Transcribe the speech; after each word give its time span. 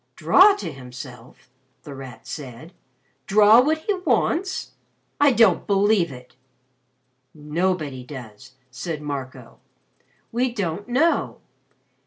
'_""Draw 0.15 0.55
to 0.55 0.71
himself?" 0.71 1.47
The 1.83 1.93
Rat 1.93 2.25
said. 2.25 2.73
"Draw 3.27 3.61
what 3.61 3.85
he 3.85 3.93
wants? 3.93 4.71
I 5.19 5.31
don't 5.31 5.67
believe 5.67 6.11
it!" 6.11 6.35
"Nobody 7.35 8.03
does," 8.03 8.53
said 8.71 9.03
Marco. 9.03 9.59
"We 10.31 10.51
don't 10.55 10.87
know. 10.87 11.37